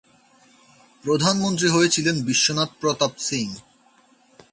প্রধান 1.03 1.35
মন্ত্রী 1.39 1.67
হয়েছিলেন 1.69 2.15
বিশ্বনাথ 2.21 2.69
প্রতাপ 2.79 3.13
সিং। 3.17 3.47